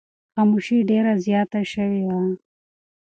خاموشي 0.33 0.77
ډېره 0.89 1.13
زیاته 1.25 1.61
شوې 1.73 2.01
وه. 2.07 2.21